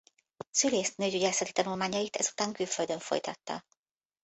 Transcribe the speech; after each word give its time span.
Szülész-nőgyógyászati 0.51 1.51
tanulmányait 1.51 2.15
ezután 2.15 2.53
külföldön 2.53 2.99
folytatta. 2.99 3.65